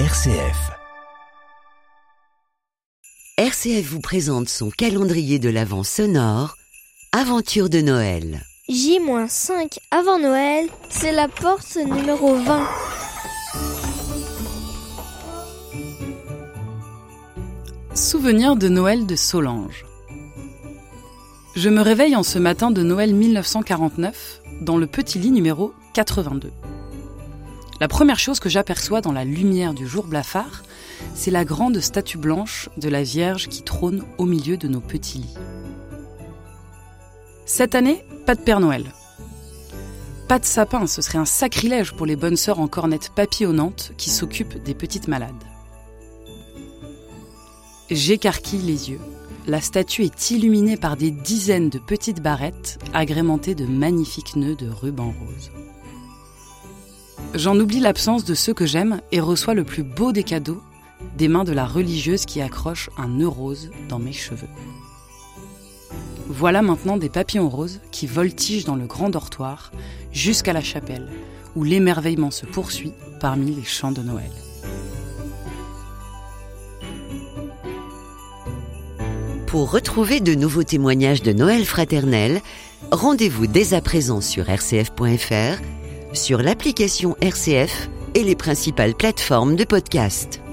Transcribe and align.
RCF. 0.00 0.72
RCF 3.38 3.86
vous 3.86 4.00
présente 4.00 4.48
son 4.48 4.68
calendrier 4.70 5.38
de 5.38 5.48
l'Avent 5.48 5.84
sonore, 5.84 6.56
Aventure 7.12 7.70
de 7.70 7.80
Noël. 7.80 8.42
J-5 8.68 9.78
avant 9.92 10.18
Noël, 10.18 10.68
c'est 10.90 11.12
la 11.12 11.28
porte 11.28 11.76
numéro 11.76 12.34
20. 12.34 12.66
Souvenir 17.94 18.56
de 18.56 18.68
Noël 18.68 19.06
de 19.06 19.14
Solange. 19.14 19.84
Je 21.54 21.68
me 21.68 21.82
réveille 21.82 22.16
en 22.16 22.24
ce 22.24 22.40
matin 22.40 22.72
de 22.72 22.82
Noël 22.82 23.14
1949 23.14 24.42
dans 24.60 24.76
le 24.76 24.88
petit 24.88 25.20
lit 25.20 25.30
numéro 25.30 25.72
82. 25.92 26.50
La 27.80 27.88
première 27.88 28.18
chose 28.18 28.38
que 28.38 28.48
j'aperçois 28.48 29.00
dans 29.00 29.12
la 29.12 29.24
lumière 29.24 29.74
du 29.74 29.86
jour 29.86 30.04
blafard, 30.04 30.62
c'est 31.14 31.32
la 31.32 31.44
grande 31.44 31.80
statue 31.80 32.18
blanche 32.18 32.68
de 32.76 32.88
la 32.88 33.02
Vierge 33.02 33.48
qui 33.48 33.62
trône 33.62 34.04
au 34.16 34.26
milieu 34.26 34.56
de 34.56 34.68
nos 34.68 34.80
petits 34.80 35.18
lits. 35.18 35.34
Cette 37.46 37.74
année, 37.74 38.04
pas 38.26 38.36
de 38.36 38.40
Père 38.40 38.60
Noël. 38.60 38.92
Pas 40.28 40.38
de 40.38 40.44
sapin, 40.44 40.86
ce 40.86 41.02
serait 41.02 41.18
un 41.18 41.24
sacrilège 41.24 41.92
pour 41.92 42.06
les 42.06 42.16
bonnes 42.16 42.36
sœurs 42.36 42.60
en 42.60 42.68
cornette 42.68 43.10
papillonnante 43.14 43.92
qui 43.98 44.08
s'occupent 44.08 44.62
des 44.62 44.74
petites 44.74 45.08
malades. 45.08 45.32
J'écarquille 47.90 48.62
les 48.62 48.90
yeux. 48.90 49.00
La 49.46 49.60
statue 49.60 50.04
est 50.04 50.30
illuminée 50.30 50.78
par 50.78 50.96
des 50.96 51.10
dizaines 51.10 51.68
de 51.68 51.78
petites 51.78 52.22
barrettes 52.22 52.78
agrémentées 52.94 53.54
de 53.54 53.66
magnifiques 53.66 54.36
nœuds 54.36 54.56
de 54.56 54.70
ruban 54.70 55.12
rose. 55.20 55.50
J'en 57.34 57.58
oublie 57.58 57.80
l'absence 57.80 58.24
de 58.24 58.32
ceux 58.34 58.54
que 58.54 58.64
j'aime 58.64 59.00
et 59.10 59.18
reçois 59.18 59.54
le 59.54 59.64
plus 59.64 59.82
beau 59.82 60.12
des 60.12 60.22
cadeaux, 60.22 60.62
des 61.18 61.26
mains 61.26 61.42
de 61.42 61.52
la 61.52 61.66
religieuse 61.66 62.26
qui 62.26 62.40
accroche 62.40 62.90
un 62.96 63.08
nœud 63.08 63.26
rose 63.26 63.70
dans 63.88 63.98
mes 63.98 64.12
cheveux. 64.12 64.48
Voilà 66.28 66.62
maintenant 66.62 66.96
des 66.96 67.08
papillons 67.08 67.48
roses 67.48 67.80
qui 67.90 68.06
voltigent 68.06 68.66
dans 68.66 68.76
le 68.76 68.86
grand 68.86 69.10
dortoir 69.10 69.72
jusqu'à 70.12 70.52
la 70.52 70.60
chapelle, 70.60 71.08
où 71.56 71.64
l'émerveillement 71.64 72.30
se 72.30 72.46
poursuit 72.46 72.92
parmi 73.18 73.52
les 73.52 73.64
chants 73.64 73.92
de 73.92 74.02
Noël. 74.02 74.30
Pour 79.48 79.72
retrouver 79.72 80.20
de 80.20 80.36
nouveaux 80.36 80.62
témoignages 80.62 81.22
de 81.22 81.32
Noël 81.32 81.64
fraternel, 81.64 82.40
rendez-vous 82.92 83.48
dès 83.48 83.74
à 83.74 83.80
présent 83.80 84.20
sur 84.20 84.44
rcf.fr, 84.44 85.60
sur 86.14 86.42
l'application 86.42 87.16
RCF 87.20 87.88
et 88.14 88.22
les 88.22 88.36
principales 88.36 88.94
plateformes 88.94 89.56
de 89.56 89.64
podcast. 89.64 90.43